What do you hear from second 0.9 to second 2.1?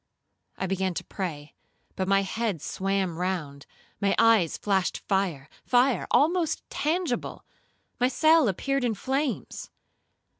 to pray, but